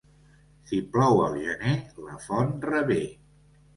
Si 0.69 0.77
plou 0.95 1.21
al 1.27 1.37
gener, 1.43 1.75
la 2.07 2.17
font 2.27 2.53
revé. 2.73 3.01